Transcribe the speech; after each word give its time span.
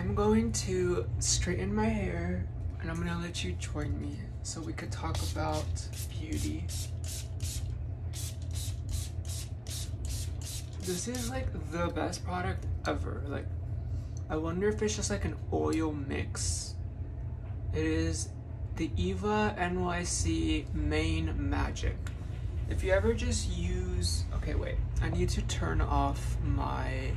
I'm 0.00 0.14
going 0.14 0.50
to 0.52 1.04
straighten 1.18 1.74
my 1.74 1.84
hair 1.84 2.46
and 2.80 2.90
I'm 2.90 2.96
gonna 2.96 3.20
let 3.20 3.44
you 3.44 3.52
join 3.52 4.00
me 4.00 4.16
so 4.42 4.58
we 4.62 4.72
could 4.72 4.90
talk 4.90 5.18
about 5.30 5.66
beauty. 6.18 6.64
This 10.80 11.06
is 11.06 11.28
like 11.28 11.48
the 11.70 11.88
best 11.88 12.24
product 12.24 12.64
ever. 12.88 13.22
Like, 13.28 13.44
I 14.30 14.38
wonder 14.38 14.70
if 14.70 14.80
it's 14.80 14.96
just 14.96 15.10
like 15.10 15.26
an 15.26 15.36
oil 15.52 15.92
mix. 15.92 16.76
It 17.74 17.84
is 17.84 18.30
the 18.76 18.90
Eva 18.96 19.54
NYC 19.58 20.72
Mane 20.72 21.34
Magic. 21.36 21.98
If 22.70 22.82
you 22.82 22.92
ever 22.92 23.12
just 23.12 23.50
use, 23.50 24.24
okay, 24.36 24.54
wait, 24.54 24.76
I 25.02 25.10
need 25.10 25.28
to 25.28 25.42
turn 25.42 25.82
off 25.82 26.38
my 26.42 27.10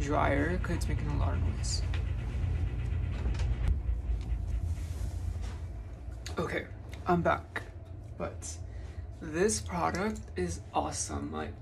dryer 0.00 0.56
because 0.56 0.76
it's 0.76 0.88
making 0.88 1.10
a 1.10 1.18
lot 1.18 1.34
of 1.34 1.42
noise. 1.42 1.82
Okay, 6.38 6.66
I'm 7.06 7.22
back. 7.22 7.62
But 8.18 8.56
this 9.22 9.58
product 9.58 10.20
is 10.36 10.60
awesome. 10.74 11.32
Like, 11.32 11.54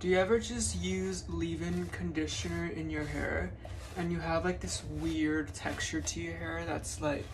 do 0.00 0.08
you 0.08 0.18
ever 0.18 0.38
just 0.38 0.76
use 0.76 1.24
leave-in 1.28 1.86
conditioner 1.86 2.66
in 2.66 2.90
your 2.90 3.04
hair 3.04 3.50
and 3.96 4.12
you 4.12 4.18
have 4.18 4.44
like 4.44 4.60
this 4.60 4.82
weird 5.00 5.54
texture 5.54 6.02
to 6.02 6.20
your 6.20 6.34
hair 6.34 6.62
that's 6.66 7.00
like 7.00 7.26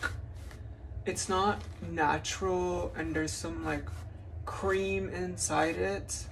it's 1.05 1.29
not 1.29 1.61
natural 1.91 2.93
and 2.97 3.15
there's 3.15 3.33
some 3.33 3.65
like 3.65 3.87
cream 4.47 5.09
inside 5.09 5.75
it 5.75 6.25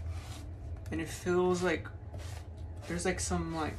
and 0.93 1.01
it 1.01 1.09
feels 1.09 1.61
like 1.61 1.89
there's 2.87 3.05
like 3.05 3.19
some 3.19 3.53
like 3.55 3.77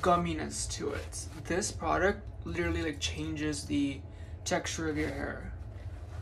gumminess 0.00 0.68
to 0.70 0.88
it. 0.92 1.26
This 1.44 1.70
product 1.70 2.22
literally 2.46 2.82
like 2.82 2.98
changes 2.98 3.64
the 3.66 4.00
texture 4.46 4.88
of 4.88 4.96
your 4.96 5.10
hair. 5.10 5.52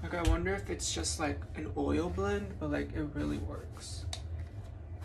Like 0.05 0.27
I 0.27 0.31
wonder 0.31 0.53
if 0.55 0.69
it's 0.69 0.95
just 0.95 1.19
like 1.19 1.41
an 1.57 1.73
oil 1.79 2.11
blend, 2.11 2.57
but 2.61 2.71
like 2.71 2.95
it 2.95 3.07
really 3.15 3.39
works. 3.39 4.05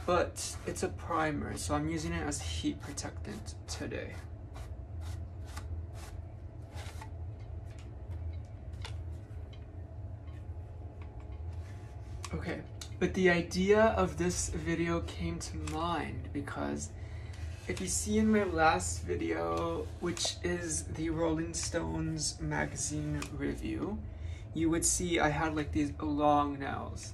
But 0.05 0.57
it's 0.67 0.83
a 0.83 0.89
primer, 0.89 1.55
so 1.55 1.73
I'm 1.73 1.87
using 1.87 2.11
it 2.11 2.21
as 2.27 2.41
heat 2.41 2.81
protectant 2.81 3.55
today. 3.65 4.13
Okay, 12.33 12.59
but 12.99 13.13
the 13.13 13.29
idea 13.29 13.93
of 13.95 14.17
this 14.17 14.49
video 14.49 14.99
came 15.01 15.39
to 15.39 15.57
mind 15.71 16.27
because 16.33 16.89
if 17.69 17.79
you 17.79 17.87
see 17.87 18.17
in 18.17 18.29
my 18.29 18.43
last 18.43 19.03
video, 19.03 19.87
which 20.01 20.35
is 20.43 20.83
the 20.83 21.09
Rolling 21.09 21.53
Stones 21.53 22.37
magazine 22.41 23.21
review, 23.37 23.97
you 24.53 24.69
would 24.69 24.85
see 24.85 25.19
I 25.19 25.29
had 25.29 25.55
like 25.55 25.71
these 25.71 25.91
long 26.01 26.59
nails. 26.59 27.13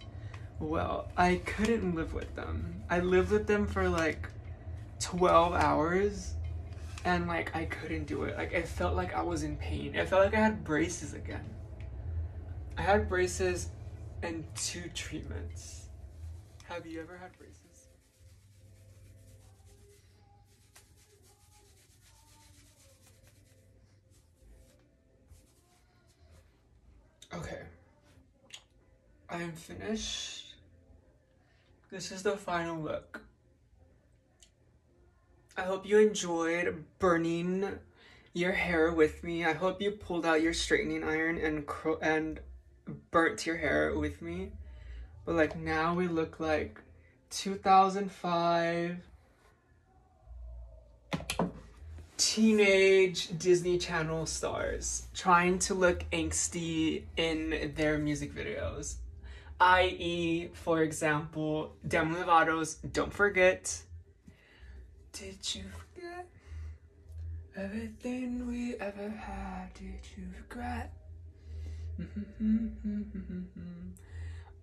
Well, 0.60 1.10
I 1.18 1.42
couldn't 1.46 1.96
live 1.96 2.14
with 2.14 2.34
them. 2.36 2.84
I 2.90 3.00
lived 3.00 3.32
with 3.32 3.48
them 3.48 3.68
for 3.68 3.90
like 3.90 4.30
12 5.00 5.54
hours 5.54 6.34
and 7.04 7.28
like 7.28 7.56
I 7.56 7.66
couldn't 7.66 8.06
do 8.06 8.24
it. 8.24 8.38
Like 8.38 8.54
it 8.54 8.68
felt 8.68 8.96
like 8.96 9.14
I 9.14 9.22
was 9.22 9.44
in 9.44 9.58
pain. 9.58 9.96
It 9.96 10.08
felt 10.10 10.24
like 10.24 10.34
I 10.34 10.40
had 10.40 10.64
braces 10.64 11.14
again. 11.14 11.46
I 12.78 12.82
had 12.82 13.08
braces 13.08 13.70
and 14.24 14.44
two 14.56 14.90
treatments. 14.94 15.88
Have 16.64 16.86
you 16.86 17.02
ever 17.02 17.18
had 17.18 17.38
braces? 17.38 17.85
Okay. 27.38 27.62
I 29.30 29.42
am 29.42 29.52
finished. 29.52 30.56
This 31.92 32.12
is 32.12 32.24
the 32.24 32.38
final 32.38 32.82
look. 32.82 33.22
I 35.58 35.64
hope 35.64 35.86
you 35.86 36.00
enjoyed 36.00 36.86
burning 37.00 37.80
your 38.34 38.52
hair 38.52 38.92
with 38.92 39.24
me. 39.24 39.46
I 39.46 39.54
hope 39.54 39.82
you 39.82 39.92
pulled 39.92 40.26
out 40.26 40.42
your 40.42 40.54
straightening 40.54 41.04
iron 41.04 41.38
and 41.38 41.66
and 42.02 42.40
burnt 43.12 43.46
your 43.46 43.58
hair 43.58 43.94
with 43.98 44.22
me. 44.22 44.52
But 45.26 45.36
like 45.36 45.58
now 45.58 45.94
we 45.94 46.08
look 46.08 46.40
like 46.40 46.80
2005 47.32 48.98
teenage 52.18 53.38
Disney 53.38 53.78
Channel 53.78 54.26
stars 54.26 55.08
trying 55.14 55.60
to 55.60 55.74
look 55.74 56.06
angsty 56.12 57.04
in 57.18 57.74
their 57.76 57.98
music 57.98 58.34
videos. 58.34 58.96
I.e., 59.60 60.50
for 60.54 60.82
example, 60.82 61.74
Demi 61.88 62.16
Lovato's 62.16 62.76
Don't 62.76 63.14
Forget. 63.14 63.82
Did 65.14 65.56
you 65.56 65.64
forget 65.64 66.28
everything 67.56 68.48
we 68.48 68.76
ever 68.76 69.10
had? 69.10 69.74
Did 69.74 70.00
you 70.18 70.28
regret? 70.38 70.94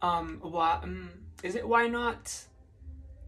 um, 0.02 0.38
why, 0.42 0.80
um, 0.82 1.10
is 1.42 1.54
it 1.54 1.66
Why 1.66 1.86
Not? 1.88 2.44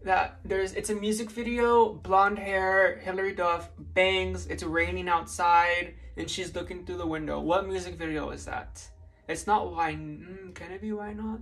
That 0.05 0.37
there's 0.45 0.73
it's 0.73 0.91
a 0.91 0.95
music 0.95 1.31
video, 1.31 1.91
blonde 1.91 2.37
hair, 2.37 2.99
Hilary 2.99 3.33
Duff, 3.33 3.71
bangs, 3.79 4.45
it's 4.45 4.61
raining 4.61 5.09
outside, 5.09 5.95
and 6.15 6.29
she's 6.29 6.53
looking 6.53 6.85
through 6.85 6.97
the 6.97 7.07
window. 7.07 7.39
What 7.39 7.67
music 7.67 7.95
video 7.95 8.29
is 8.29 8.45
that? 8.45 8.87
It's 9.27 9.47
not 9.47 9.71
why 9.71 9.93
mm, 9.93 10.53
can 10.53 10.71
it 10.71 10.79
be 10.79 10.93
why 10.93 11.13
not? 11.13 11.41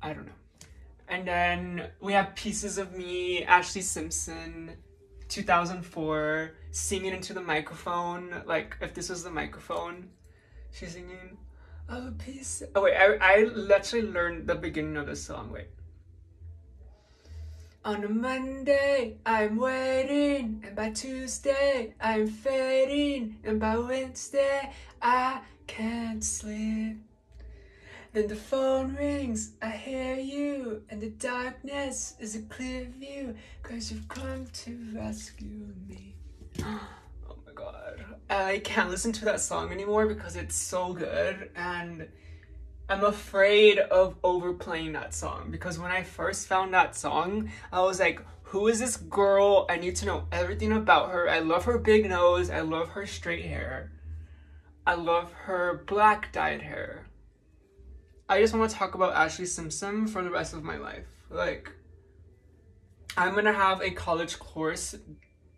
I 0.00 0.12
don't 0.12 0.26
know. 0.26 0.32
And 1.08 1.26
then 1.26 1.88
we 2.00 2.12
have 2.12 2.36
Pieces 2.36 2.78
of 2.78 2.96
Me, 2.96 3.44
Ashlee 3.44 3.82
Simpson, 3.82 4.76
2004, 5.28 6.52
singing 6.70 7.12
into 7.12 7.34
the 7.34 7.40
microphone. 7.40 8.42
Like, 8.46 8.76
if 8.80 8.94
this 8.94 9.08
was 9.08 9.24
the 9.24 9.30
microphone, 9.30 10.08
she's 10.70 10.92
singing, 10.92 11.36
Oh, 11.88 12.08
a 12.08 12.10
piece. 12.12 12.62
Oh, 12.76 12.82
wait, 12.82 12.96
I, 12.96 13.16
I 13.20 13.44
literally 13.44 14.06
learned 14.06 14.46
the 14.46 14.54
beginning 14.54 14.96
of 14.96 15.06
the 15.06 15.16
song. 15.16 15.50
Wait. 15.50 15.66
On 17.84 18.02
a 18.02 18.08
Monday, 18.08 19.18
I'm 19.26 19.56
waiting, 19.56 20.64
and 20.66 20.74
by 20.74 20.88
Tuesday, 20.88 21.92
I'm 22.00 22.26
fading, 22.28 23.36
and 23.44 23.60
by 23.60 23.76
Wednesday, 23.76 24.72
I 25.02 25.42
can't 25.66 26.24
sleep. 26.24 26.96
Then 28.14 28.28
the 28.28 28.36
phone 28.36 28.94
rings, 28.94 29.52
I 29.60 29.68
hear 29.68 30.14
you, 30.14 30.82
and 30.88 30.98
the 30.98 31.10
darkness 31.10 32.14
is 32.18 32.34
a 32.34 32.40
clear 32.42 32.86
view, 32.86 33.34
cause 33.62 33.92
you've 33.92 34.08
come 34.08 34.46
to 34.46 34.78
rescue 34.94 35.74
me. 35.86 36.16
Oh 37.28 37.36
my 37.44 37.52
god. 37.52 38.02
I 38.30 38.60
can't 38.64 38.88
listen 38.88 39.12
to 39.12 39.26
that 39.26 39.40
song 39.40 39.72
anymore 39.72 40.06
because 40.06 40.36
it's 40.36 40.56
so 40.56 40.94
good, 40.94 41.50
and 41.54 42.08
I'm 42.88 43.04
afraid 43.04 43.78
of 43.78 44.16
overplaying 44.22 44.92
that 44.92 45.14
song 45.14 45.48
because 45.50 45.78
when 45.78 45.90
I 45.90 46.02
first 46.02 46.46
found 46.46 46.74
that 46.74 46.94
song, 46.94 47.50
I 47.72 47.80
was 47.80 47.98
like, 47.98 48.20
who 48.42 48.68
is 48.68 48.78
this 48.78 48.98
girl? 48.98 49.64
I 49.70 49.78
need 49.78 49.96
to 49.96 50.06
know 50.06 50.26
everything 50.30 50.72
about 50.72 51.10
her. 51.10 51.28
I 51.28 51.38
love 51.38 51.64
her 51.64 51.78
big 51.78 52.08
nose. 52.08 52.50
I 52.50 52.60
love 52.60 52.90
her 52.90 53.06
straight 53.06 53.46
hair. 53.46 53.90
I 54.86 54.94
love 54.94 55.32
her 55.32 55.82
black 55.86 56.30
dyed 56.30 56.60
hair. 56.60 57.06
I 58.28 58.40
just 58.40 58.54
want 58.54 58.70
to 58.70 58.76
talk 58.76 58.94
about 58.94 59.14
Ashlee 59.14 59.46
Simpson 59.46 60.06
for 60.06 60.22
the 60.22 60.30
rest 60.30 60.52
of 60.52 60.62
my 60.62 60.76
life. 60.76 61.06
Like, 61.30 61.72
I'm 63.16 63.32
going 63.32 63.46
to 63.46 63.52
have 63.52 63.80
a 63.80 63.90
college 63.90 64.38
course 64.38 64.94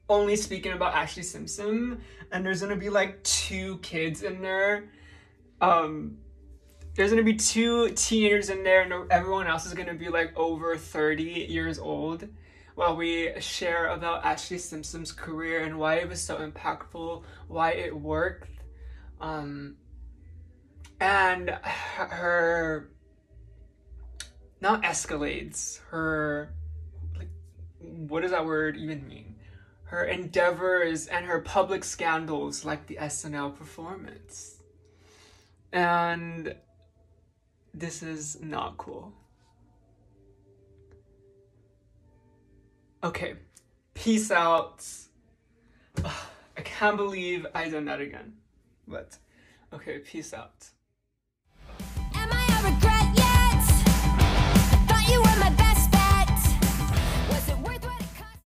only 0.08 0.36
speaking 0.36 0.72
about 0.72 0.94
Ashlee 0.94 1.24
Simpson, 1.24 2.00
and 2.30 2.46
there's 2.46 2.60
going 2.60 2.74
to 2.74 2.80
be 2.80 2.88
like 2.88 3.22
two 3.24 3.78
kids 3.78 4.22
in 4.22 4.42
there. 4.42 4.90
Um, 5.60 6.18
there's 6.96 7.10
gonna 7.10 7.22
be 7.22 7.34
two 7.34 7.90
teenagers 7.90 8.48
in 8.48 8.64
there, 8.64 8.82
and 8.82 9.10
everyone 9.12 9.46
else 9.46 9.66
is 9.66 9.74
gonna 9.74 9.94
be 9.94 10.08
like 10.08 10.36
over 10.36 10.76
30 10.76 11.22
years 11.22 11.78
old. 11.78 12.26
While 12.74 12.96
we 12.96 13.32
share 13.40 13.88
about 13.88 14.22
Ashlee 14.24 14.60
Simpson's 14.60 15.12
career 15.12 15.64
and 15.64 15.78
why 15.78 15.96
it 15.96 16.08
was 16.08 16.22
so 16.22 16.38
impactful, 16.38 17.22
why 17.48 17.72
it 17.72 17.94
worked, 17.94 18.50
um, 19.20 19.76
and 21.00 21.50
her 21.50 22.90
not 24.60 24.82
escalades, 24.82 25.80
her 25.90 26.54
like, 27.18 27.28
what 27.80 28.22
does 28.22 28.30
that 28.30 28.44
word 28.44 28.76
even 28.76 29.06
mean? 29.06 29.36
Her 29.84 30.04
endeavors 30.04 31.06
and 31.06 31.26
her 31.26 31.40
public 31.40 31.84
scandals, 31.84 32.64
like 32.64 32.86
the 32.86 32.96
SNL 32.96 33.56
performance, 33.56 34.62
and 35.72 36.54
this 37.76 38.02
is 38.02 38.38
not 38.40 38.78
cool. 38.78 39.12
Okay, 43.04 43.34
peace 43.92 44.30
out. 44.30 44.84
I 46.04 46.62
can't 46.62 46.96
believe 46.96 47.46
I 47.54 47.68
done 47.68 47.84
that 47.84 48.00
again. 48.00 48.32
But 48.88 49.18
okay, 49.72 49.98
peace 49.98 50.32
out. 50.32 50.70